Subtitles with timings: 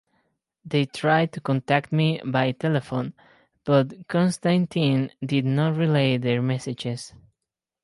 [0.65, 3.13] They tried to contact me by telephone
[3.63, 7.13] but Constantin did not relay their messages.